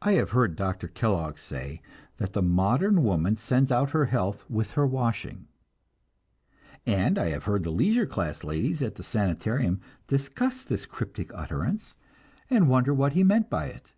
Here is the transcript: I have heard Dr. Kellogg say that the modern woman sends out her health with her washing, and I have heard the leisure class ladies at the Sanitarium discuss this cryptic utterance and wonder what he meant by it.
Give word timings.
I 0.00 0.12
have 0.14 0.30
heard 0.30 0.56
Dr. 0.56 0.88
Kellogg 0.88 1.36
say 1.36 1.82
that 2.16 2.32
the 2.32 2.40
modern 2.40 3.02
woman 3.04 3.36
sends 3.36 3.70
out 3.70 3.90
her 3.90 4.06
health 4.06 4.42
with 4.48 4.72
her 4.72 4.86
washing, 4.86 5.48
and 6.86 7.18
I 7.18 7.28
have 7.28 7.44
heard 7.44 7.62
the 7.64 7.70
leisure 7.70 8.06
class 8.06 8.42
ladies 8.42 8.80
at 8.80 8.94
the 8.94 9.02
Sanitarium 9.02 9.82
discuss 10.06 10.64
this 10.64 10.86
cryptic 10.86 11.30
utterance 11.34 11.94
and 12.48 12.70
wonder 12.70 12.94
what 12.94 13.12
he 13.12 13.22
meant 13.22 13.50
by 13.50 13.66
it. 13.66 13.92